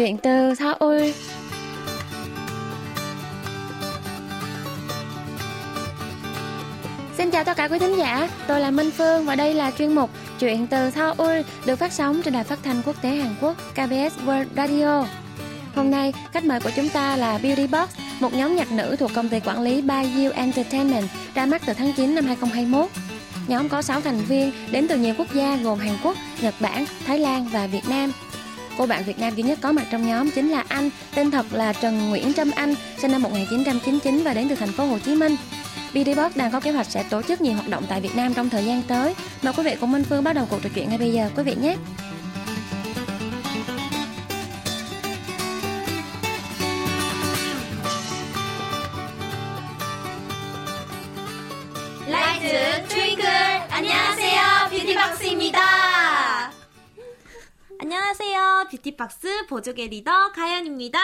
[0.00, 1.02] Chuyện từ Seoul.
[7.16, 9.94] Xin chào tất cả quý thính giả, tôi là Minh Phương và đây là chuyên
[9.94, 13.56] mục Chuyện từ Seoul được phát sóng trên đài phát thanh quốc tế Hàn Quốc
[13.72, 15.04] KBS World Radio.
[15.74, 17.88] Hôm nay, khách mời của chúng ta là Beauty Box,
[18.20, 21.92] một nhóm nhạc nữ thuộc công ty quản lý Bayou Entertainment ra mắt từ tháng
[21.96, 22.90] 9 năm 2021.
[23.48, 26.84] Nhóm có 6 thành viên đến từ nhiều quốc gia gồm Hàn Quốc, Nhật Bản,
[27.06, 28.12] Thái Lan và Việt Nam.
[28.80, 31.46] Cô bạn Việt Nam duy nhất có mặt trong nhóm chính là anh, tên thật
[31.52, 35.14] là Trần Nguyễn Trâm Anh, sinh năm 1999 và đến từ thành phố Hồ Chí
[35.14, 35.36] Minh.
[35.94, 38.50] BDBox đang có kế hoạch sẽ tổ chức nhiều hoạt động tại Việt Nam trong
[38.50, 39.14] thời gian tới.
[39.42, 41.42] Mời quý vị cùng Minh Phương bắt đầu cuộc trò chuyện ngay bây giờ quý
[41.42, 41.76] vị nhé.
[58.70, 60.98] 뷰티박스 보조개 리더 가연입니다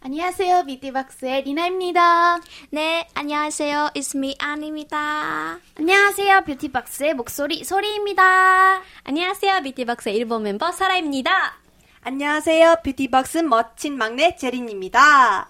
[0.00, 0.64] 안녕하세요.
[0.66, 2.38] 뷰티박스의 리나입니다.
[2.68, 6.42] 네 안녕하세요 It's me 안입니다 안녕하세요.
[6.44, 8.82] 뷰티박스의 목소리 소리입니다.
[9.04, 11.54] 안녕하세요 뷰티박스의 일본 멤버 사라입니다
[12.02, 12.76] 안녕하세요.
[12.84, 15.48] 뷰티박스 멋진 막내 제린입니다.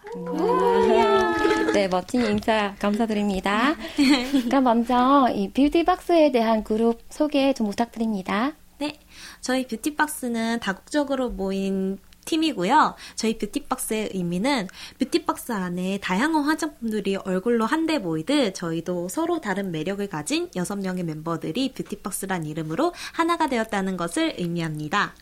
[1.73, 3.75] 네, 멋진 인사 감사드립니다.
[4.49, 8.53] 그럼 먼저 이 뷰티박스에 대한 그룹 소개 좀 부탁드립니다.
[8.79, 8.99] 네
[9.41, 12.95] 저희 뷰티박스는 다국적으로 모인 팀이고요.
[13.15, 20.49] 저희 뷰티박스의 의미는 뷰티박스 안에 다양한 화장품들이 얼굴로 한데 모이듯 저희도 서로 다른 매력을 가진
[20.51, 25.15] 6명의 멤버들이 뷰티박스란 이름으로 하나가 되었다는 것을 의미합니다.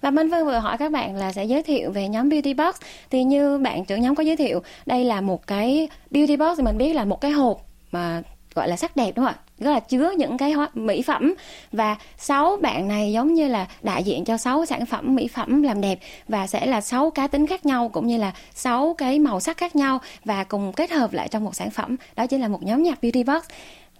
[0.00, 2.76] Và Minh Phương vừa hỏi các bạn là sẽ giới thiệu về nhóm Beauty Box
[3.10, 6.62] thì như bạn trưởng nhóm có giới thiệu đây là một cái Beauty Box thì
[6.62, 8.22] mình biết là một cái hộp mà
[8.54, 9.40] gọi là sắc đẹp, đúng không ạ?
[9.58, 11.34] Rất là chứa những cái hóa- mỹ phẩm
[11.72, 15.62] và sáu bạn này giống như là đại diện cho sáu sản phẩm mỹ phẩm
[15.62, 19.18] làm đẹp và sẽ là sáu cá tính khác nhau cũng như là sáu cái
[19.18, 22.40] màu sắc khác nhau và cùng kết hợp lại trong một sản phẩm đó chính
[22.40, 23.42] là một nhóm nhạc Beauty Box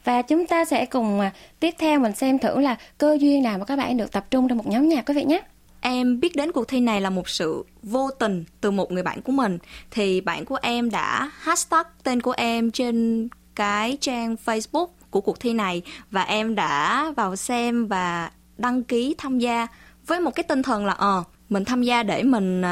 [0.05, 1.31] và chúng ta sẽ cùng à,
[1.61, 4.49] tiếp theo mình xem thử là cơ duyên nào mà các bạn được tập trung
[4.49, 5.41] trong một nhóm nhạc quý vị nhé.
[5.81, 9.23] Em biết đến cuộc thi này là một sự vô tình từ một người bạn
[9.23, 9.59] của mình.
[9.91, 15.41] Thì bạn của em đã hashtag tên của em trên cái trang Facebook của cuộc
[15.41, 19.67] thi này và em đã vào xem và đăng ký tham gia
[20.07, 22.63] với một cái tinh thần là ờ mình tham gia để mình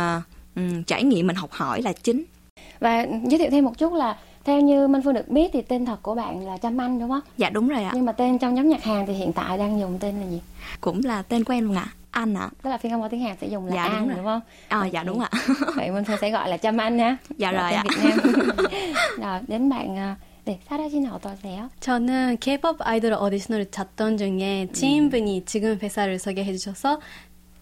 [0.57, 2.25] ừm, trải nghiệm mình học hỏi là chính.
[2.81, 5.87] Và giới thiệu thêm một chút là theo như Minh Phương được biết thì tên
[5.87, 7.21] thật của bạn là Trâm Anh đúng không?
[7.37, 7.91] Dạ đúng rồi ạ.
[7.95, 10.41] Nhưng mà tên trong nhóm nhạc Hàn thì hiện tại đang dùng tên là gì?
[10.81, 11.87] Cũng là tên của em luôn ạ.
[12.11, 12.49] Anh ạ.
[12.63, 14.17] Tức là phiên âm ở tiếng Hàn sẽ dùng là Dạ, đúng An rồi.
[14.17, 14.41] đúng không?
[14.69, 15.31] Ờ dạ đúng ạ.
[15.77, 17.17] Vậy Minh Phương sẽ gọi là Trâm Anh nha.
[17.37, 17.85] Dạ Là rồi ạ.
[17.89, 18.19] Việt Nam.
[19.23, 21.71] rồi đến bạn à, 네, 사라 씨는 어떠세요?
[21.79, 27.01] 저는 K-pop 아이돌 오디션을 잤던 중에 지인분이 지금 회사를 소개해 주셔서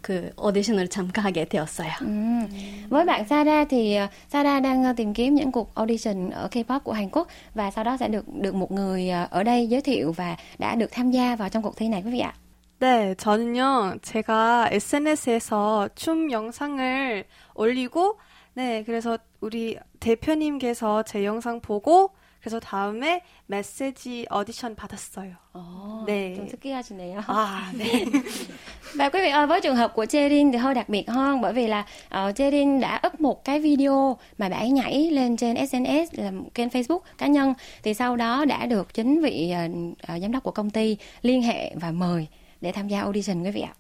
[0.00, 1.90] 그 오디션을 참가하게 되었어요.
[2.00, 2.48] Ừm.
[2.88, 3.98] Với bạn Sara thì
[4.32, 7.96] Sara đang tìm kiếm những cuộc audition ở K-pop của Hàn Quốc và sau đó
[7.96, 11.48] sẽ được được một người ở đây giới thiệu và đã được tham gia vào
[11.48, 12.32] trong cuộc thi này quý vị ạ.
[12.80, 17.24] 네, 저는요, 제가 SNS에서 춤 영상을
[17.54, 18.16] 올리고,
[18.54, 22.08] 네, 그래서 우리 대표님께서 제 영상 보고,
[22.45, 25.33] 그래서 다음에 메시지 오디션 받았어요.
[25.53, 26.35] Ồ, 네.
[26.35, 27.21] 좀 특이하시네요.
[27.25, 28.05] 아, 네.
[28.95, 31.53] Và quý vị ơi, với trường hợp của Cherin thì hơi đặc biệt hơn bởi
[31.53, 35.67] vì là uh, Cherin đã up một cái video mà bạn ấy nhảy lên trên
[35.67, 37.53] SNS là một kênh Facebook cá nhân
[37.83, 39.67] thì sau đó đã được chính vị ờ,
[40.01, 42.27] ờ, giám đốc của công ty liên hệ và mời
[42.61, 43.73] để tham gia audition quý vị ạ.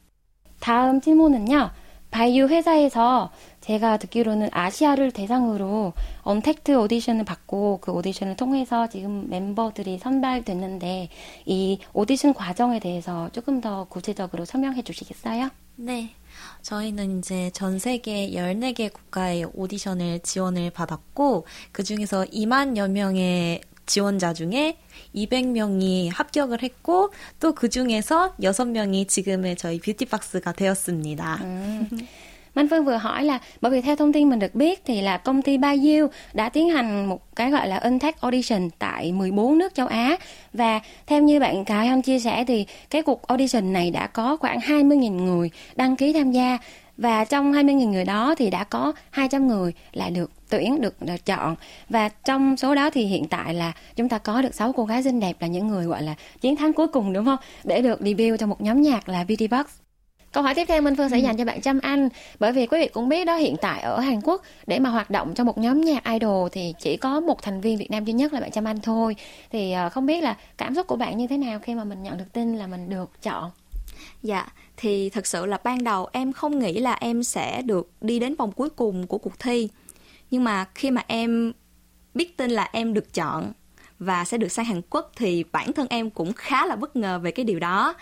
[0.59, 1.69] 다음 질문은요.
[2.10, 11.08] 바이유 회사에서 제가 듣기로는 아시아를 대상으로 언택트 오디션을 받고 그 오디션을 통해서 지금 멤버들이 선발됐는데
[11.46, 15.50] 이 오디션 과정에 대해서 조금 더 구체적으로 설명해 주시겠어요?
[15.76, 16.10] 네.
[16.62, 24.77] 저희는 이제 전 세계 14개 국가의 오디션을 지원을 받았고, 그 중에서 2만여 명의 지원자 중에
[25.15, 31.39] 200명이 합격을 했고, 또 그 중에서 6명이 지금의 저희 뷰티박스가 되었습니다.
[32.55, 35.17] Minh Phương vừa hỏi là bởi vì theo thông tin mình được biết thì là
[35.17, 39.73] công ty Baiyu đã tiến hành một cái gọi là Intake Audition tại 14 nước
[39.73, 40.17] châu Á
[40.53, 44.37] và theo như bạn Cà Hyun chia sẻ thì cái cuộc audition này đã có
[44.37, 46.57] khoảng 20.000 người đăng ký tham gia
[46.97, 51.26] và trong 20.000 người đó thì đã có 200 người là được tuyển được, được
[51.26, 51.56] chọn.
[51.88, 55.02] Và trong số đó thì hiện tại là chúng ta có được 6 cô gái
[55.02, 57.38] xinh đẹp là những người gọi là chiến thắng cuối cùng đúng không?
[57.64, 59.66] Để được debut trong một nhóm nhạc là Beauty Box.
[60.32, 62.08] Câu hỏi tiếp theo Minh Phương sẽ dành cho bạn Trâm Anh.
[62.38, 65.10] Bởi vì quý vị cũng biết đó hiện tại ở Hàn Quốc Để mà hoạt
[65.10, 68.12] động trong một nhóm nhạc idol Thì chỉ có một thành viên Việt Nam duy
[68.12, 69.16] nhất là bạn Trâm Anh thôi.
[69.50, 72.02] Thì ờ, không biết là cảm xúc của bạn như thế nào Khi mà mình
[72.02, 73.50] nhận được tin là mình được chọn?
[74.22, 78.18] Dạ, thì thật sự là ban đầu em không nghĩ là em sẽ được đi
[78.18, 79.68] đến vòng cuối cùng của cuộc thi.
[80.30, 81.52] Nhưng mà khi mà em
[82.14, 83.52] biết tin là em được chọn
[83.98, 87.18] và sẽ được sang Hàn Quốc thì bản thân em cũng khá là bất ngờ
[87.18, 87.94] về cái điều đó.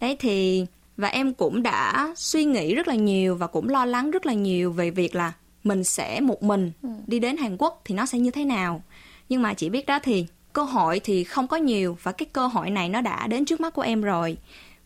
[0.00, 4.10] Đấy thì và em cũng đã suy nghĩ rất là nhiều và cũng lo lắng
[4.10, 5.32] rất là nhiều về việc là
[5.64, 6.72] mình sẽ một mình
[7.06, 8.82] đi đến Hàn Quốc thì nó sẽ như thế nào.
[9.28, 12.46] Nhưng mà chỉ biết đó thì cơ hội thì không có nhiều và cái cơ
[12.46, 14.36] hội này nó đã đến trước mắt của em rồi.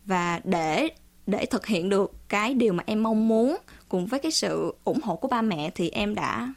[0.05, 0.89] Và để
[1.27, 3.57] để thực hiện được cái điều mà em mong muốn
[3.89, 6.53] cùng với cái sự ủng hộ của ba mẹ thì em đã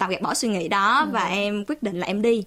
[0.00, 2.44] tạm gạt bỏ suy nghĩ đó và em quyết định là em đi.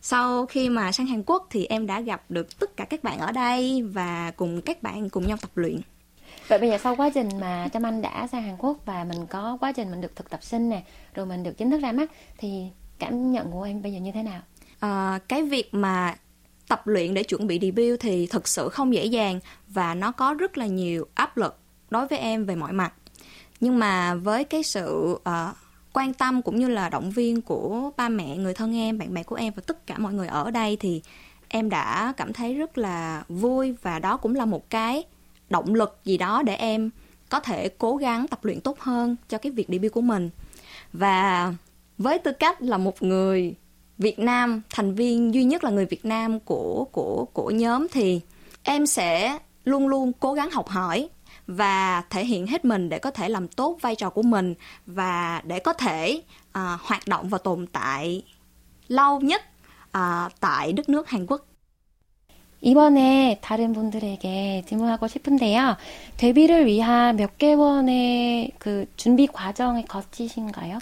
[0.00, 3.18] Sau khi mà sang Hàn Quốc thì em đã gặp được tất cả các bạn
[3.18, 5.80] ở đây và cùng các bạn cùng nhau tập luyện.
[6.48, 9.26] Vậy bây giờ sau quá trình mà Trâm Anh đã sang Hàn Quốc và mình
[9.26, 10.82] có quá trình mình được thực tập sinh nè,
[11.14, 12.64] rồi mình được chính thức ra mắt thì
[12.98, 14.40] cảm nhận của em bây giờ như thế nào?
[14.80, 16.14] Ờ, cái việc mà
[16.68, 20.34] tập luyện để chuẩn bị debut thì thực sự không dễ dàng và nó có
[20.34, 21.58] rất là nhiều áp lực
[21.90, 22.92] đối với em về mọi mặt.
[23.60, 25.52] Nhưng mà với cái sự ờ,
[25.92, 29.22] quan tâm cũng như là động viên của ba mẹ, người thân em, bạn bè
[29.22, 31.02] của em và tất cả mọi người ở đây thì
[31.48, 35.04] em đã cảm thấy rất là vui và đó cũng là một cái
[35.50, 36.90] động lực gì đó để em
[37.28, 40.30] có thể cố gắng tập luyện tốt hơn cho cái việc debut của mình.
[40.92, 41.54] Và
[41.98, 43.54] với tư cách là một người
[43.98, 48.20] Việt Nam, thành viên duy nhất là người Việt Nam của của của nhóm thì
[48.62, 51.08] em sẽ luôn luôn cố gắng học hỏi
[51.49, 54.53] và thể hiện hết mình để có thể làm tốt vai trò của mình
[54.85, 58.23] và để có thể à, hoạt động và tồn tại
[58.87, 59.41] lâu nhất
[59.91, 61.45] à, tại đất nước Hàn Quốc.
[62.61, 65.77] 이번에 다른 분들에게 질문하고 싶은데요.
[66.17, 70.79] 데뷔를 위한 몇 개월의 그 준비 과정을 거치신가요?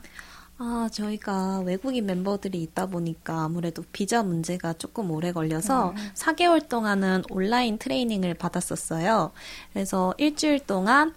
[0.60, 7.78] 아, 저희가 외국인 멤버들이 있다 보니까 아무래도 비자 문제가 조금 오래 걸려서 4개월 동안은 온라인
[7.78, 9.30] 트레이닝을 받았었어요.
[9.72, 11.14] 그래서 일주일 동안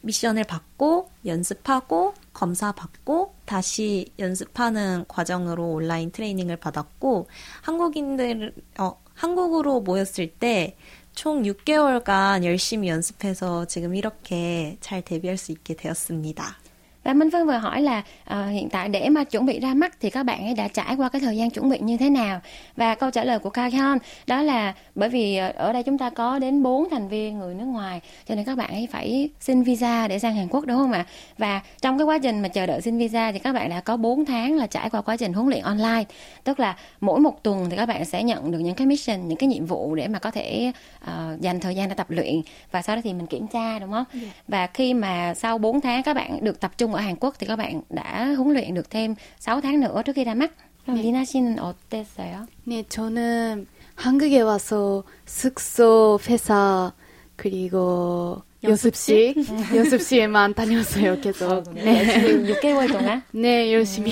[0.00, 7.28] 미션을 받고 연습하고 검사 받고 다시 연습하는 과정으로 온라인 트레이닝을 받았고
[7.62, 10.76] 한국인들 어 한국으로 mo였을 때
[11.14, 16.58] 총 6개월간 열심히 연습해서 지금 이렇게 잘 데뷔할 수 있게 되었습니다.
[17.04, 19.96] Và Minh Phương vừa hỏi là ờ, hiện tại để mà chuẩn bị ra mắt
[20.00, 22.40] thì các bạn ấy đã trải qua cái thời gian chuẩn bị như thế nào?
[22.76, 26.10] Và câu trả lời của Kahyun đó là bởi vì ờ, ở đây chúng ta
[26.10, 29.62] có đến 4 thành viên người nước ngoài cho nên các bạn ấy phải xin
[29.62, 31.06] visa để sang Hàn Quốc đúng không ạ?
[31.38, 33.96] Và trong cái quá trình mà chờ đợi xin visa thì các bạn đã có
[33.96, 36.04] 4 tháng là trải qua quá trình huấn luyện online.
[36.44, 39.38] Tức là mỗi một tuần thì các bạn sẽ nhận được những cái mission, những
[39.38, 42.40] cái nhiệm vụ để mà có thể ờ, dành thời gian để tập luyện
[42.70, 44.04] và sau đó thì mình kiểm tra đúng không?
[44.48, 47.47] Và khi mà sau 4 tháng các bạn được tập trung ở Hàn Quốc thì
[47.47, 50.51] các bạn đã huấn luyện được thêm 6 tháng nữa trước khi ra mắt.
[50.85, 52.47] 그럼 리나 씨는 어땠어요?
[52.65, 56.93] 네, 저는 한국에 와서 숙소, 회사,
[57.35, 59.35] 그리고 연습실,
[59.73, 61.63] 연습실만 다녔어요, 계속.
[61.73, 62.03] 네.
[62.43, 63.21] 6개월 동안.
[63.31, 64.11] 네, 열심히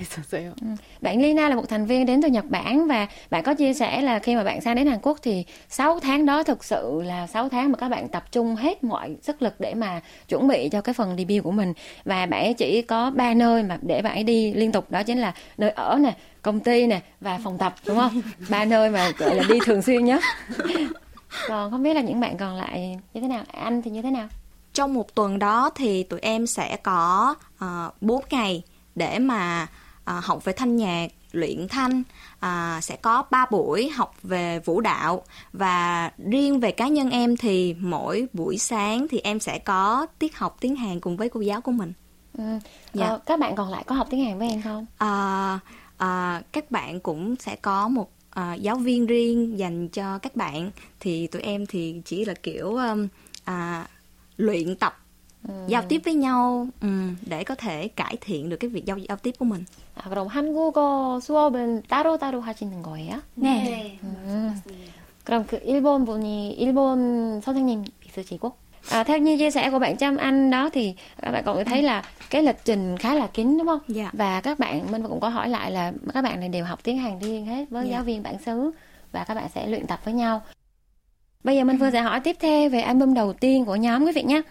[0.00, 0.54] 했었어요.
[1.00, 4.00] Bạn Lina là một thành viên đến từ Nhật Bản và bạn có chia sẻ
[4.02, 7.26] là khi mà bạn sang đến Hàn Quốc thì 6 tháng đó thực sự là
[7.26, 10.68] 6 tháng mà các bạn tập trung hết mọi sức lực để mà chuẩn bị
[10.68, 11.72] cho cái phần debut của mình
[12.04, 15.02] và bạn ấy chỉ có 3 nơi mà để bạn ấy đi liên tục đó
[15.02, 18.22] chính là nơi ở nè, công ty nè và phòng tập đúng không?
[18.48, 20.22] Ba nơi mà gọi là đi thường xuyên nhất.
[21.47, 23.43] Còn không biết là những bạn còn lại như thế nào?
[23.51, 24.27] Anh thì như thế nào?
[24.73, 28.63] Trong một tuần đó thì tụi em sẽ có uh, 4 ngày
[28.95, 29.67] để mà
[30.05, 32.03] à, học về thanh nhạc, luyện thanh,
[32.39, 37.37] à, sẽ có 3 buổi học về vũ đạo và riêng về cá nhân em
[37.37, 41.41] thì mỗi buổi sáng thì em sẽ có tiết học tiếng Hàn cùng với cô
[41.41, 41.93] giáo của mình.
[42.37, 42.43] Ừ.
[42.93, 43.07] Dạ.
[43.07, 44.85] Ờ, các bạn còn lại có học tiếng Hàn với em không?
[44.97, 45.59] À,
[45.97, 50.70] à, các bạn cũng sẽ có một à, giáo viên riêng dành cho các bạn
[51.00, 53.08] thì tụi em thì chỉ là kiểu um,
[53.44, 53.88] à,
[54.36, 54.98] luyện tập
[55.66, 59.16] giao tiếp với nhau ừm, để có thể cải thiện được cái việc giao giao
[59.16, 59.64] tiếp của mình.
[59.96, 63.22] 아, 그럼 한국어 수업은 따로따로 하시는 거예요?
[63.34, 63.98] 네.
[64.02, 64.54] 음.
[65.24, 68.54] 그럼 그 일본 분이 일본 선생님 있으시고
[68.90, 71.82] à, theo như chia sẻ của bạn Trâm Anh đó thì các bạn còn thấy
[71.82, 73.80] là cái lịch trình khá là kín đúng không?
[73.88, 74.10] Dạ.
[74.12, 76.98] Và các bạn mình cũng có hỏi lại là các bạn này đều học tiếng
[76.98, 77.92] Hàn riêng hết với Dạ.
[77.92, 78.70] giáo viên bản xứ
[79.12, 80.42] và các bạn sẽ luyện tập với nhau.
[81.44, 84.12] Bây giờ mình vừa sẽ hỏi tiếp theo về album đầu tiên của nhóm quý
[84.12, 84.42] vị nhé.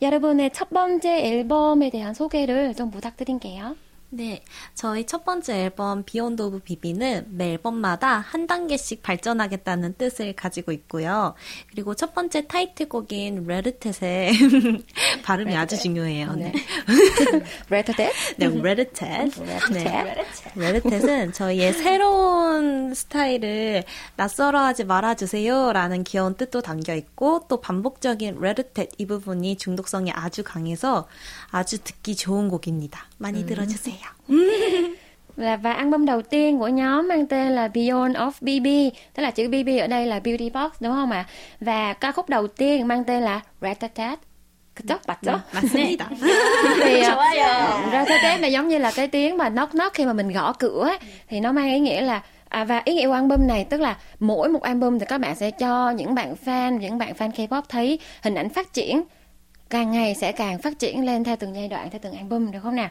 [0.00, 3.76] 여러분의 첫 번째 앨범에 대한 소개를 좀 부탁드릴게요.
[4.11, 10.71] 네, 저희 첫 번째 앨범 비욘드 오브 비비는 매 앨범마다 한 단계씩 발전하겠다는 뜻을 가지고
[10.71, 11.35] 있고요.
[11.69, 14.83] 그리고 첫 번째 타이틀곡인 레드텟의
[15.23, 16.33] 발음이 아주 중요해요.
[16.33, 16.53] 네.
[17.69, 19.73] 레터데 네, 레드텟.
[19.73, 20.25] 네.
[20.55, 23.83] 레드텟은 저희의 새로운 스타일을
[24.15, 30.43] 낯설어 하지 말아주세요 라는 귀여운 뜻도 담겨 있고 또 반복적인 레드텟 이 부분이 중독성이 아주
[30.43, 31.07] 강해서
[31.51, 33.05] 아주 듣기 좋은 곡입니다.
[33.19, 33.98] 많이 들어주세요.
[34.01, 34.39] đại
[35.35, 39.31] là và album đầu tiên của nhóm mang tên là Beyond of BB tức là
[39.31, 41.25] chữ BB ở đây là Beauty Box đúng không ạ?
[41.27, 41.29] À?
[41.59, 44.19] và ca khúc đầu tiên mang tên là Ratatat
[44.87, 45.39] Tóc bạch đó
[46.81, 50.33] thì à, Ratatat là giống như là cái tiếng mà knock knock khi mà mình
[50.33, 53.47] gõ cửa ấy, thì nó mang ý nghĩa là À, và ý nghĩa của album
[53.47, 56.97] này tức là mỗi một album thì các bạn sẽ cho những bạn fan những
[56.97, 59.01] bạn fan K-pop thấy hình ảnh phát triển
[59.69, 62.59] càng ngày sẽ càng phát triển lên theo từng giai đoạn theo từng album được
[62.63, 62.89] không nào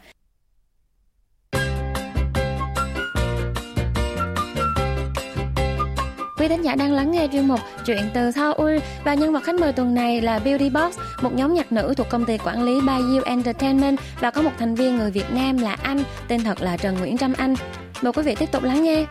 [6.39, 9.55] Quý thính giả đang lắng nghe chuyên mục Chuyện từ Seoul và nhân vật khách
[9.55, 12.81] mời tuần này là Beauty Box, một nhóm nhạc nữ thuộc công ty quản lý
[12.87, 16.77] Bayou Entertainment và có một thành viên người Việt Nam là Anh, tên thật là
[16.77, 17.55] Trần Nguyễn Trâm Anh.
[18.01, 19.05] Mời quý vị tiếp tục lắng nghe.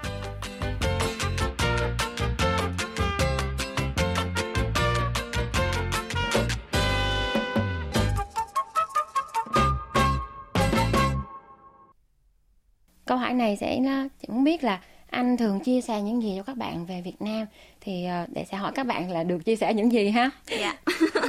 [13.06, 14.80] Câu hỏi này sẽ nó muốn biết là
[15.10, 17.46] anh thường chia sẻ những gì cho các bạn về Việt Nam
[17.80, 20.30] thì uh, để sẽ hỏi các bạn là được chia sẻ những gì ha?
[20.46, 20.72] Dạ.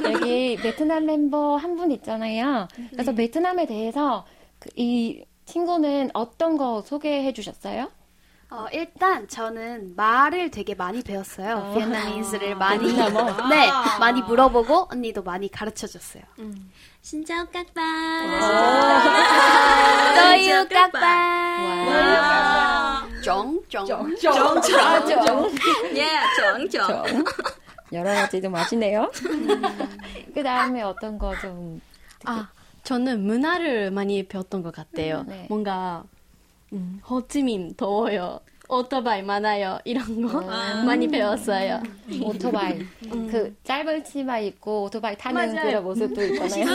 [0.04, 2.68] 여기 베트남 멤버 한 분 있잖아요.
[2.90, 4.24] 그래서 베트남에 대해서
[4.58, 7.90] 그, 이 친구는 어떤 거 소개해 주셨어요?
[8.50, 11.56] 어, 일단 저는 말을 되게 많이 배웠어요.
[11.56, 11.74] 어.
[11.74, 12.92] 비엔나미스를 많이?
[12.92, 13.68] 네
[14.00, 16.22] 많이 물어보고 언니도 많이 가르쳐 줬어요.
[17.24, 18.28] Chào các bạn.
[20.16, 20.92] 너유 깍
[25.94, 27.24] Yeah, chuẩn chuẩn.
[27.92, 29.10] 여러 가지 좀 아시네요.
[30.34, 31.80] 그 다음에 어떤 거 좀
[32.24, 32.48] 아,
[32.84, 35.24] 저는 문화를 많이 배웠던 것 같아요.
[35.26, 35.46] 네.
[35.48, 36.04] 뭔가
[36.72, 38.40] 음, 호치민 더워요.
[38.68, 39.80] 오토바이 많아요.
[39.84, 40.40] 이런 거
[40.86, 41.82] 많이 배웠어요.
[42.22, 42.78] 오토바이
[43.28, 46.66] 그 짧은 치마 입고 오토바이 타는 그런 모습도 있잖아요.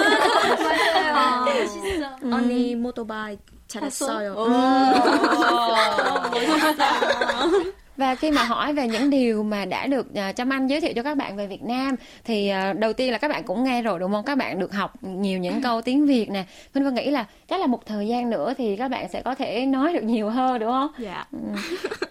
[2.33, 3.37] 언니 모토바이
[3.68, 4.34] 잘했어요.
[7.96, 10.92] Và khi mà hỏi về những điều mà đã được uh, Trâm Anh giới thiệu
[10.96, 13.82] cho các bạn về Việt Nam thì uh, đầu tiên là các bạn cũng nghe
[13.82, 14.24] rồi đúng không?
[14.24, 16.44] Các bạn được học nhiều những câu tiếng Việt nè.
[16.74, 19.34] Minh Vân nghĩ là chắc là một thời gian nữa thì các bạn sẽ có
[19.34, 20.90] thể nói được nhiều hơn đúng không?
[20.98, 21.24] Dạ.
[21.32, 21.38] Ừ.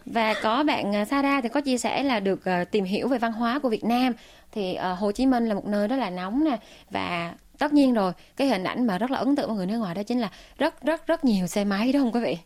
[0.05, 3.17] Và có bạn uh, Sara thì có chia sẻ là được uh, tìm hiểu về
[3.17, 4.13] văn hóa của Việt Nam
[4.51, 6.57] thì uh, Hồ Chí Minh là một nơi rất là nóng nè
[6.89, 9.77] và tất nhiên rồi cái hình ảnh mà rất là ấn tượng với người nước
[9.77, 12.37] ngoài đó chính là rất rất rất nhiều xe máy đúng không quý vị?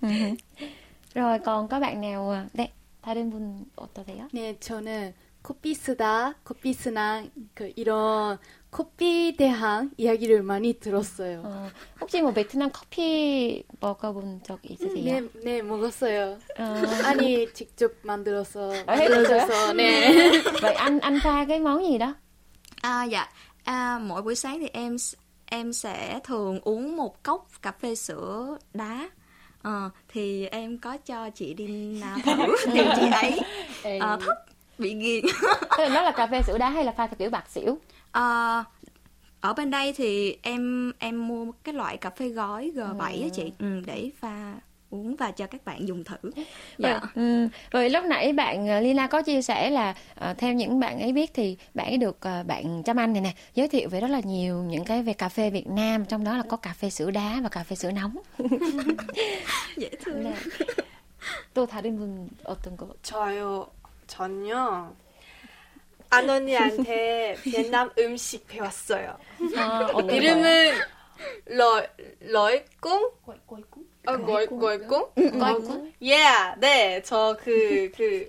[0.01, 0.09] Ừ.
[1.15, 2.67] rồi còn có bạn nào uh, đây
[3.03, 4.29] 다른 분 어떠세요?
[4.31, 8.39] 네, 저는 커피 쓰다, 커피 쓰나 그 이런
[8.71, 11.41] 커피 대한 이야기를 많이 들었어요.
[11.43, 11.69] 어,
[11.99, 15.03] 혹시 뭐 베트남 커피 먹어본 적 있으세요?
[15.03, 16.39] 네, 네 먹었어요.
[16.57, 16.63] Ờ,
[17.03, 19.37] 아니 직접 만들어서 아, 해줬어요?
[19.45, 20.41] 만들어서 네.
[20.61, 22.15] vậy anh anh pha cái món gì đó?
[22.81, 23.29] À, dạ.
[23.68, 24.96] À, mỗi buổi sáng thì em
[25.46, 29.10] em sẽ thường uống một cốc cà phê sữa đá.
[29.62, 33.40] Ờ, thì em có cho chị Dina thử thì chị ấy
[34.00, 35.24] ờ, thích bị ghiền.
[35.60, 37.78] Tức là nó là cà phê sữa đá hay là pha theo kiểu bạc xỉu?
[38.12, 38.64] Ờ,
[39.40, 43.52] ở bên đây thì em em mua cái loại cà phê gói G7 á chị
[43.58, 44.54] ừ, để pha
[44.89, 46.31] uống và cho các bạn dùng thử.
[46.77, 46.89] Dạ.
[46.89, 50.79] Rồi, ừ, rồi lúc nãy bạn ờ, Lina có chia sẻ là ờ, theo những
[50.79, 53.89] bạn ấy biết thì bạn ấy được ờ, bạn Trâm Anh này nè giới thiệu
[53.89, 56.57] về rất là nhiều những cái về cà phê Việt Nam trong đó là có
[56.57, 58.15] cà phê sữa đá và cà phê sữa nóng.
[59.77, 60.23] Dễ thương.
[60.23, 60.33] 네.
[61.53, 62.87] 또 다른 분 어떤 거?
[63.01, 63.69] 저요,
[64.07, 64.93] 전요.
[66.09, 69.17] 안 언니한테 베트남 음식 배웠어요.
[69.57, 70.15] 어, 어떤 거요?
[70.15, 70.73] 이름은
[71.47, 71.83] 러
[72.19, 73.11] 러이꿍?
[74.07, 75.13] 어, 꼴꼴꿍?
[75.15, 75.91] 꼴꿍?
[76.01, 78.27] Yeah, 네, 저 그 그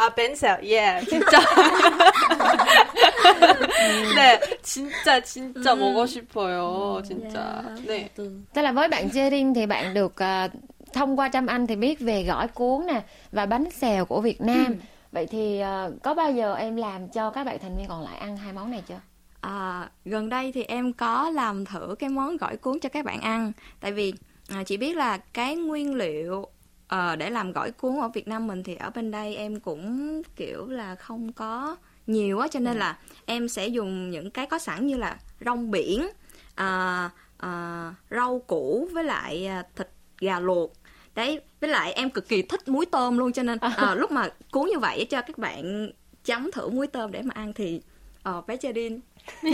[0.00, 1.38] 아, 벤셀, yeah, 진짜.
[4.16, 7.62] 네, 진짜, 진짜 먹고 싶어요, 진짜.
[7.86, 8.08] 네.
[8.54, 10.48] Tức là với bạn Jerin thì bạn được ờ,
[10.92, 13.02] thông qua Trâm Anh thì biết về gỏi cuốn nè
[13.32, 14.76] và bánh xèo của Việt Nam.
[15.12, 18.16] Vậy thì ờ, có bao giờ em làm cho các bạn thành viên còn lại
[18.18, 19.00] ăn hai món này chưa?
[19.40, 23.20] À, gần đây thì em có làm thử cái món gỏi cuốn cho các bạn
[23.20, 24.12] ăn tại vì
[24.49, 26.47] à, chị biết là cái nguyên liệu
[26.87, 30.21] ờ, để làm gỏi cuốn ở Việt Nam mình thì ở bên đây em cũng
[30.35, 31.75] kiểu là không có
[32.07, 35.71] nhiều á cho nên là em sẽ dùng những cái có sẵn như là rong
[35.71, 36.07] biển
[36.55, 39.87] à, à, rau củ với lại thịt
[40.19, 40.73] gà luộc.
[41.15, 44.29] Đấy với lại em cực kỳ thích muối tôm luôn cho nên à, lúc mà
[44.51, 45.91] cuốn như vậy cho các bạn
[46.23, 47.81] chấm thử muối tôm để mà ăn thì
[48.23, 48.99] ờ bé Cherin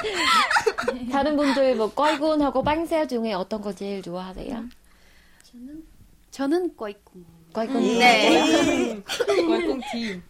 [1.11, 4.65] 다른 분들 뭐 껄군하고 빵새우 중에 어떤 거 제일 좋아하세요?
[6.31, 7.23] 저는 꽈이꿍.
[7.53, 7.81] 껄군.
[7.99, 9.01] 네.
[9.47, 10.21] 꼴꽁 팀.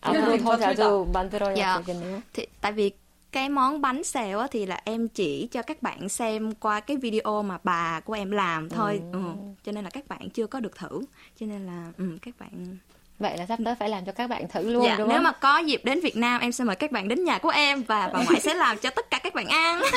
[0.00, 1.82] 앞으로 더 자주 만들어야 Dạ.
[1.84, 2.22] 되겠네요.
[2.32, 2.90] thì tại vì
[3.32, 6.96] cái món bánh xèo á, thì là em chỉ cho các bạn xem qua cái
[6.96, 9.18] video mà bà của em làm thôi ừ.
[9.64, 11.02] cho nên là các bạn chưa có được thử
[11.40, 12.78] cho nên là ừ, các bạn
[13.18, 15.24] Vậy là sắp tới phải làm cho các bạn thử luôn dạ, đúng nếu không?
[15.24, 17.82] mà có dịp đến Việt Nam em sẽ mời các bạn đến nhà của em
[17.82, 19.80] và bà ngoại sẽ làm cho tất cả các bạn ăn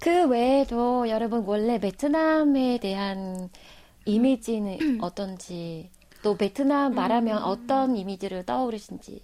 [0.00, 3.48] 그 외에도 여러분 원래 베트남에 대한
[4.04, 5.90] 이미지는 어떤지
[6.22, 9.22] 또 베트남 말하면 어떤 이미지를 떠오르신지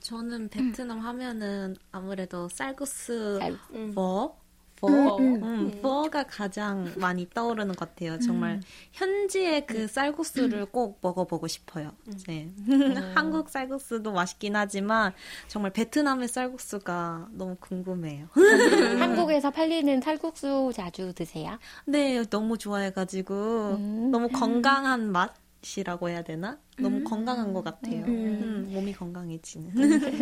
[0.00, 3.56] 저는 베트남 하면은 아무래도 쌀국수 쌀-
[3.94, 4.34] 버,
[4.79, 8.17] 버, 음, 버가 가장 많이 떠오르는 것 같아요.
[8.19, 8.59] 정말
[8.93, 11.91] 현지의 그 쌀국수를 꼭 먹어보고 싶어요.
[12.27, 12.49] 네.
[13.13, 15.13] 한국 쌀국수도 맛있긴 하지만
[15.47, 18.27] 정말 베트남의 쌀국수가 너무 궁금해요.
[18.99, 21.59] 한국에서 팔리는 살국수 자주 드세요?
[21.85, 23.77] 네, 너무 좋아해가지고
[24.11, 25.33] 너무 건강한 맛
[25.77, 26.57] 이라고 해야 되나?
[26.77, 28.05] 너무 건강한 것 같아요.
[28.05, 29.73] 음, 몸이 건강해지는.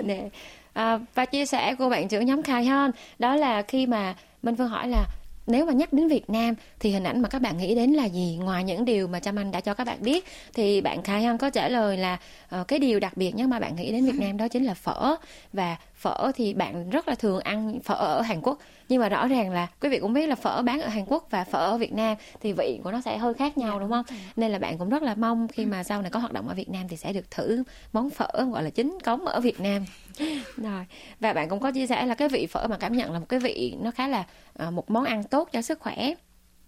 [0.04, 0.30] Nè.
[0.74, 4.16] À, và chia sẻ của bạn trưởng nhóm Khai Hon đó là khi mà
[4.48, 5.06] Minh Phương hỏi là
[5.48, 8.06] nếu mà nhắc đến Việt Nam thì hình ảnh mà các bạn nghĩ đến là
[8.06, 8.38] gì?
[8.42, 11.38] Ngoài những điều mà Trâm Anh đã cho các bạn biết thì bạn Khai Hân
[11.38, 12.18] có trả lời là
[12.62, 14.74] uh, cái điều đặc biệt nhất mà bạn nghĩ đến Việt Nam đó chính là
[14.74, 15.16] phở.
[15.54, 18.60] Và phở thì bạn rất là thường ăn phở ở Hàn Quốc.
[18.90, 21.28] Nhưng mà rõ ràng là quý vị cũng biết là phở bán ở Hàn Quốc
[21.30, 24.06] và phở ở Việt Nam thì vị của nó sẽ hơi khác nhau đúng không?
[24.36, 26.54] nên là bạn cũng rất là mong khi mà sau này có hoạt động ở
[26.54, 27.64] Việt Nam thì sẽ được thử
[27.94, 29.86] món phở gọi là chính cống ở Việt Nam.
[30.58, 30.86] Rồi
[31.20, 33.30] và bạn cũng có chia sẻ là cái vị phở mà cảm nhận là một
[33.30, 34.24] cái vị nó khá là
[34.54, 36.14] ờ, một món ăn tốt cho sức khỏe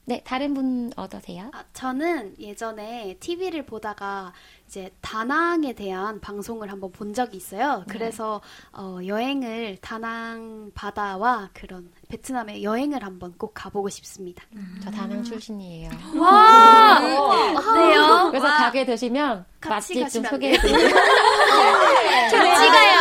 [0.10, 1.52] 네, 다른 분 어떠세요?
[1.54, 4.34] 아, 저는 예전에 TV를 보다가
[4.68, 7.84] 이제 다낭에 대한 방송을 한번 본 적이 있어요.
[7.88, 8.42] 그래서
[8.74, 14.44] 어, 여행을 다낭 바다와 그런 베트남에 여행을 한번 꼭 가보고 싶습니다.
[14.84, 15.92] 저 다낭 출신이에요.
[16.18, 17.00] 와!
[17.78, 18.30] 네요.
[18.32, 20.90] 그래서 가게 되시면 같이 맛집 좀 가시면 안 소개해 드릴게요.
[22.34, 23.00] 같이 가요.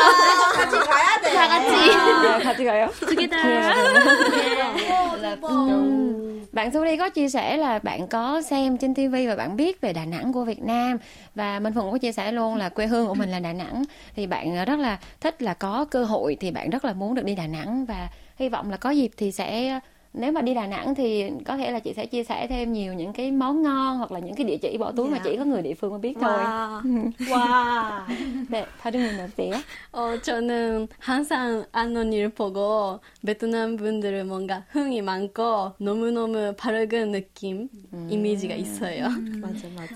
[1.34, 1.92] 다 같이.
[1.94, 2.90] 아, 같이 가요?
[5.48, 9.80] Ừm, Bạn Suri có chia sẻ là bạn có xem trên TV và bạn biết
[9.80, 10.96] về Đà Nẵng của Việt Nam.
[11.34, 13.84] Và Minh Phụng có chia sẻ luôn là quê hương của mình là Đà Nẵng.
[14.16, 17.14] Thì bạn ờ, rất là thích là có cơ hội thì bạn rất là muốn
[17.14, 17.84] được đi Đà Nẵng.
[17.84, 19.80] Và hy vọng là có dịp thì sẽ
[20.13, 22.93] nếu mà đi Đà Nẵng thì có thể là chị sẽ chia sẻ thêm nhiều
[22.93, 25.23] những cái món ngon hoặc là những cái địa chỉ bỏ túi mà Dạ.
[25.25, 26.43] chỉ có người địa phương mới biết thôi.
[27.29, 28.05] 와.
[28.49, 29.53] 네, 다른 분 어때요?
[29.91, 37.69] 어, 저는 항상 안언니를 보고 베트남 분들은 뭔가 흥이 많고 너무너무 밝은 느낌,
[38.09, 39.09] 이미지가 있어요.
[39.41, 39.95] 맞아, 맞아.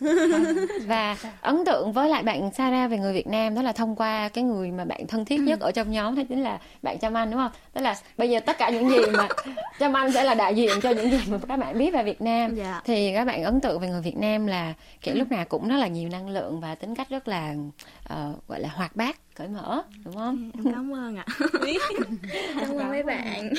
[0.87, 4.29] và ấn tượng với lại bạn Sarah về người Việt Nam đó là thông qua
[4.29, 7.13] cái người mà bạn thân thiết nhất ở trong nhóm đó chính là bạn Trâm
[7.17, 7.51] Anh đúng không?
[7.73, 9.27] Tức là bây giờ tất cả những gì mà
[9.79, 12.21] Trâm Anh sẽ là đại diện cho những gì mà các bạn biết về Việt
[12.21, 12.81] Nam Dạ.
[12.85, 15.77] thì các bạn ấn tượng về người Việt Nam là kiểu lúc nào cũng rất
[15.77, 17.55] là nhiều năng lượng và tính cách rất là
[18.03, 20.51] ờ, gọi là hoạt bát cởi mở đúng không?
[20.53, 21.25] em cảm ơn ạ
[22.59, 23.53] cảm ơn mấy bạn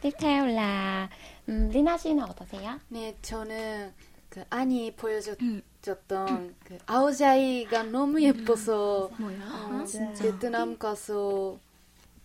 [0.00, 1.08] tiếp theo là
[1.48, 2.78] um, Lina 씨는 어떠세요?
[2.90, 3.92] 네, 저는
[4.30, 9.84] 그 아니 보여줬던 그 아오자이가 너무 예뻐서 어,
[10.20, 11.56] 베트남 가서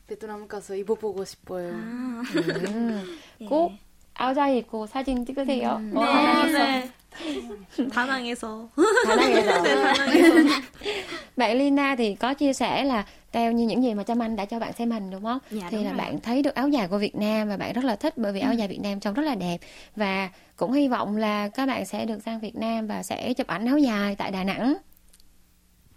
[0.07, 1.69] 베트남 가서 입어보고 싶어요.
[1.69, 3.03] 음,
[3.47, 3.73] 꼭
[4.15, 5.79] 아우자이 입고 사진 찍으세요.
[5.79, 6.91] 네, 네.
[7.89, 8.69] 다낭에서.
[9.05, 9.63] 다낭에서.
[11.37, 14.45] bạn Lina thì có chia sẻ là theo như những gì mà Trâm Anh đã
[14.45, 15.39] cho bạn xem hình đúng không?
[15.51, 15.97] Dạ, thì đúng là rồi.
[15.97, 18.39] bạn thấy được áo dài của Việt Nam và bạn rất là thích bởi vì
[18.39, 19.57] áo dài Việt Nam trông rất là đẹp
[19.95, 23.47] và cũng hy vọng là các bạn sẽ được sang Việt Nam và sẽ chụp
[23.47, 24.73] ảnh áo dài tại Đà Nẵng.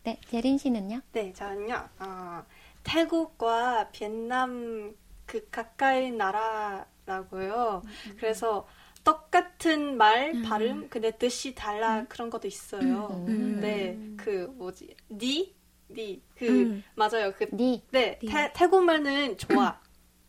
[0.04, 1.00] 네, 제린 씨는요?
[1.12, 2.42] 네, 저는요, 어,
[2.87, 4.95] 태국과 베트남
[5.25, 7.83] 그 가까이 나라라고요.
[8.17, 8.65] 그래서
[9.03, 13.25] 똑같은 말, 발음, 근데 뜻이 달라 그런 것도 있어요.
[13.27, 15.55] 네, 그 뭐지, 니,
[15.89, 16.83] 니, 그 음.
[16.95, 17.33] 맞아요.
[17.37, 17.83] 그 니.
[17.91, 19.79] 네, 태, 태국말은 좋아.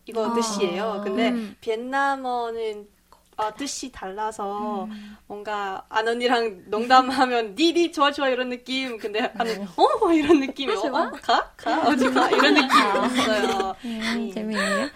[0.06, 1.02] 이거 뜻이에요.
[1.04, 2.88] 근데 베트남어는
[3.38, 4.88] 아, 뜻이 달라서
[5.28, 8.98] 뭔가 안 언니랑 농담하면 니니 좋아 좋아 이런 느낌.
[8.98, 9.46] 근데 약간
[9.76, 10.70] 어 이런 느낌.
[10.70, 11.52] 어, 어, 가?
[11.56, 11.88] 가?
[11.88, 12.28] 어디 가?
[12.30, 13.74] 이런 느낌이 있어요.
[13.84, 14.88] Ừ, 재미있네요.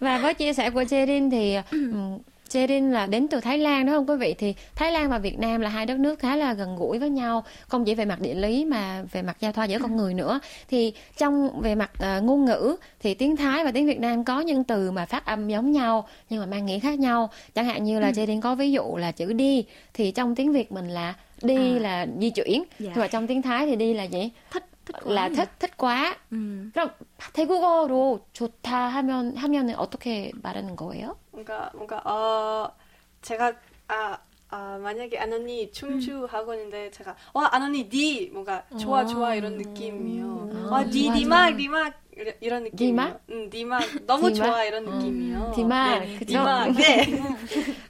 [0.00, 2.18] Và với chia sẻ của Jerin thì ừm,
[2.51, 4.35] Jerin là đến từ Thái Lan đúng không quý vị?
[4.37, 7.09] Thì Thái Lan và Việt Nam là hai đất nước khá là gần gũi với
[7.09, 10.13] nhau, không chỉ về mặt địa lý mà về mặt giao thoa giữa con người
[10.13, 10.39] nữa.
[10.69, 14.39] Thì trong về mặt uh, ngôn ngữ thì tiếng Thái và tiếng Việt Nam có
[14.39, 17.29] những từ mà phát âm giống nhau nhưng mà mang nghĩa khác nhau.
[17.55, 20.71] Chẳng hạn như là Jerin có ví dụ là chữ đi thì trong tiếng Việt
[20.71, 21.79] mình là đi à.
[21.79, 22.91] là di chuyển, dạ.
[22.93, 24.29] nhưng mà trong tiếng Thái thì đi là gì?
[24.51, 26.15] thích thích quá là thích thích quá.
[26.31, 26.71] 음.
[26.73, 26.89] 그럼
[27.33, 31.15] 태국어로 좋다 하면 하면은 어떻게 말하는 거예요?
[31.36, 32.72] 뭔가 뭔가 어
[33.20, 33.52] 제가
[33.88, 34.18] 아,
[34.48, 36.26] 아 만약에 안 언니 춤추 음.
[36.26, 40.68] 하고 있는데 제가 와 안 언니 니 뭔가 좋아 좋아 이런 느낌이요.
[40.70, 41.92] 와니 니막 니막
[42.40, 42.86] 이런 느낌.
[42.96, 43.20] 니막?
[43.30, 44.46] 응, 니막 너무 디마?
[44.46, 45.52] 좋아 이런 느낌이요.
[45.54, 47.04] 디막, 네, 디막, 네.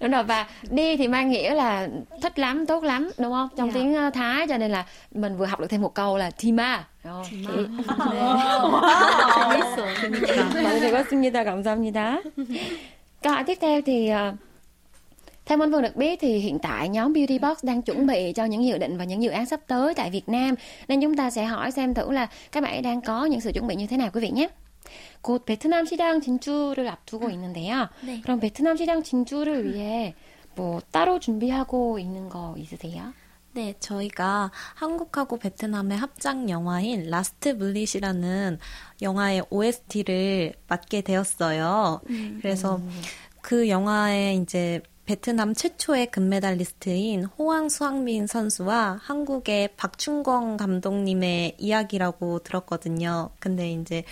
[0.00, 1.88] đúng rồi và đi thì mang nghĩa là
[2.22, 3.48] thích lắm, tốt lắm, đúng không?
[3.56, 3.74] Trong yeah.
[3.74, 6.85] tiếng Thái cho nên là mình vừa học được thêm một câu là Tima.
[7.30, 7.52] Tima.
[10.62, 11.44] Mọi người 고맙습니다.
[11.44, 12.22] 감사합니다.
[13.25, 14.36] Câu hỏi tiếp theo thì uh,
[15.45, 18.45] theo Minh Phương được biết thì hiện tại nhóm Beauty Box đang chuẩn bị cho
[18.45, 20.55] những dự định và những dự án sắp tới tại Việt Nam.
[20.88, 23.51] Nên chúng ta sẽ hỏi xem thử là các bạn ấy đang có những sự
[23.51, 24.47] chuẩn bị như thế nào quý vị nhé.
[25.21, 27.89] 곧 베트남 시장 진출을 앞두고 있는데요.
[28.01, 28.21] 네.
[28.21, 30.13] 그럼 베트남 시장 진출을 위해
[30.55, 33.13] 뭐 따로 준비하고 있는 거 있으세요?
[33.56, 38.58] 네, 저희가 한국하고 베트남의 합작 영화인 라스트 블릿이라는
[39.00, 42.02] 영화의 OST를 맡게 되었어요.
[42.10, 42.90] 음, 그래서 음.
[43.40, 53.30] 그 영화에 이제 베트남 최초의 금메달리스트인 호황 수학민 선수와 한국의 박충권 감독님의 이야기라고 들었거든요.
[53.38, 54.04] 근데 이제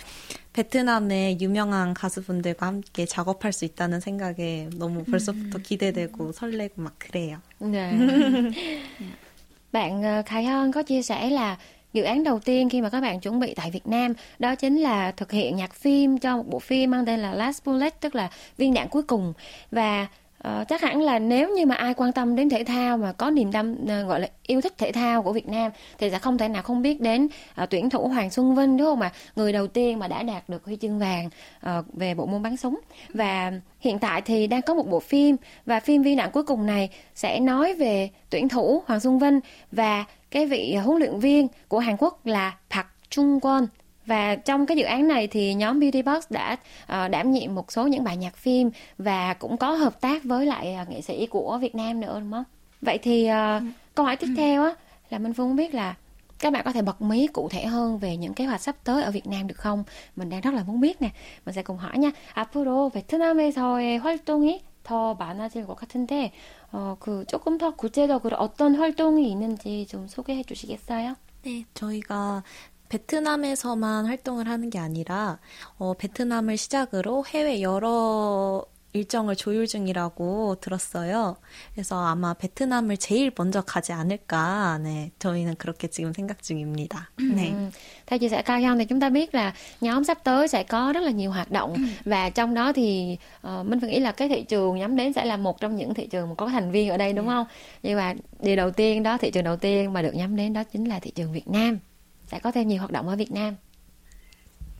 [0.53, 7.37] 베트남의 유명한 가수분들과 함께 작업할 수 있다는 생각에 너무 벌써부터 기대되고 설레고 막 그래요.
[7.59, 7.91] 네.
[9.71, 11.57] Bạn ờ, Khải hơn có chia sẻ là
[11.93, 14.77] dự án đầu tiên khi mà các bạn chuẩn bị tại Việt Nam, đó chính
[14.77, 18.15] là thực hiện nhạc phim cho một bộ phim mang tên là Last Bullet, tức
[18.15, 19.33] là viên đạn cuối cùng.
[19.71, 20.07] Và
[20.45, 23.31] à, chắc hẳn là nếu như mà ai quan tâm đến thể thao mà có
[23.31, 26.37] niềm đam ờ, gọi là yêu thích thể thao của Việt Nam thì sẽ không
[26.37, 29.11] thể nào không biết đến à, tuyển thủ Hoàng Xuân Vinh đúng không ạ?
[29.35, 31.29] Người đầu tiên mà đã đạt được huy chương vàng
[31.61, 32.79] à, về bộ môn bắn súng
[33.13, 36.65] và hiện tại thì đang có một bộ phim và phim vi nạn cuối cùng
[36.65, 39.39] này sẽ nói về tuyển thủ Hoàng Xuân Vinh
[39.71, 43.65] và cái vị huấn luyện viên của Hàn Quốc là Park Chung Won
[44.06, 47.72] và trong cái dự án này thì nhóm Beauty Box đã uh, đảm nhiệm một
[47.72, 51.26] số những bài nhạc phim và cũng có hợp tác với lại uh, nghệ sĩ
[51.26, 52.44] của Việt Nam nữa đúng không?
[52.80, 53.62] Vậy thì uh,
[53.94, 54.74] câu hỏi tiếp theo á
[55.10, 55.94] là Minh Phương biết là
[56.38, 59.02] các bạn có thể bật mí cụ thể hơn về những kế hoạch sắp tới
[59.02, 59.84] ở Việt Nam được không?
[60.16, 61.10] Mình đang rất là muốn biết nè.
[61.46, 62.10] Mình sẽ cùng hỏi nha.
[62.34, 66.32] 앞으로 베트남에서의 활동이 더 많아질 것 같은데
[66.72, 71.14] 어, 그 조금 더 구체적으로 어떤 활동이 있는지 좀 소개해 주시겠어요?
[71.42, 72.42] 네, 저희가
[72.88, 75.38] 베트남에서만 활동을 하는 게 아니라
[75.78, 81.36] 어, 베트남을 시작으로 해외 여러 일정을 조율 중이라고 들었어요.
[81.72, 84.78] 그래서 아마 베트남을 제일 먼저 가지 않을까.
[84.82, 87.10] 네, 저희는 그렇게 지금 생각 중입니다.
[87.18, 87.52] 네.
[87.52, 87.70] Ừ.
[88.06, 90.92] Theo chia sẻ Cao Hyun thì chúng ta biết là nhóm sắp tới sẽ có
[90.92, 94.28] rất là nhiều hoạt động và trong đó thì uh, Minh Phương nghĩ là cái
[94.28, 96.96] thị trường nhắm đến sẽ là một trong những thị trường có thành viên ở
[96.96, 97.46] đây đúng không?
[97.82, 100.64] Nhưng mà điều đầu tiên đó thị trường đầu tiên mà được nhắm đến đó
[100.64, 101.78] chính là thị trường Việt Nam.
[102.27, 103.55] sẽ có thêm nhiều hoạt động ở Việt Nam.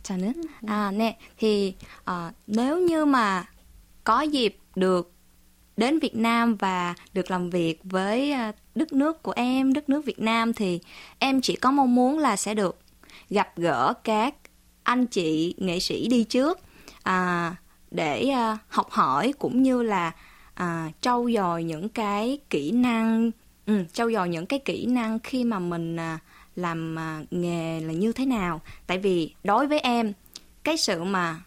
[0.08, 0.32] 저는
[0.66, 1.74] à nè thì
[2.10, 3.44] uh, nếu như mà
[4.04, 5.12] có dịp được
[5.76, 10.04] đến Việt Nam và được làm việc với ờ, đất nước của em, đất nước
[10.04, 10.80] Việt Nam thì
[11.18, 12.78] em chỉ có mong muốn là sẽ được
[13.30, 14.34] gặp gỡ các
[14.82, 16.60] anh chị nghệ sĩ đi trước
[17.02, 17.56] à,
[17.90, 20.12] để à, học hỏi cũng như là
[20.54, 23.30] à, trau dồi những cái kỹ năng
[23.66, 26.18] ừ, trau dồi những cái kỹ năng khi mà mình à,
[26.56, 30.12] làm à, nghề là như thế nào tại vì đối với em
[30.64, 31.40] cái sự mà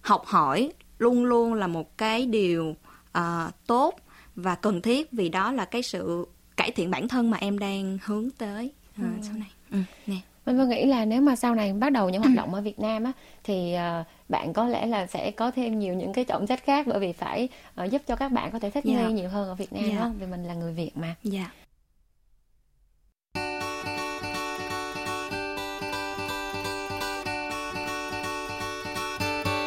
[0.00, 2.74] học hỏi luôn luôn là một cái điều
[3.18, 3.22] uh,
[3.66, 3.94] tốt
[4.36, 6.26] và cần thiết vì đó là cái sự
[6.56, 9.22] cải thiện bản thân mà em đang hướng tới uh, ừ.
[9.22, 12.22] sau này ừ, nè Mình Vân nghĩ là nếu mà sau này bắt đầu những
[12.22, 13.12] hoạt động ở Việt Nam á
[13.44, 16.86] thì uh, bạn có lẽ là sẽ có thêm nhiều những cái trọng trách khác
[16.86, 17.48] bởi vì phải
[17.84, 19.12] uh, giúp cho các bạn có thể thích nghi yeah.
[19.12, 20.00] nhiều hơn ở Việt Nam yeah.
[20.00, 21.14] đó vì mình là người Việt mà.
[21.22, 21.38] Dạ.
[21.38, 21.65] Yeah.